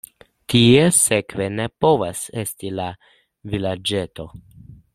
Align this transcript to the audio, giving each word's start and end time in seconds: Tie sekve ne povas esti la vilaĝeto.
Tie 0.53 0.85
sekve 0.99 1.47
ne 1.59 1.67
povas 1.85 2.23
esti 2.45 2.73
la 2.79 2.89
vilaĝeto. 3.53 4.27